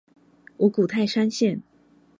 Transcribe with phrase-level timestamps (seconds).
[0.57, 1.61] 五股泰山線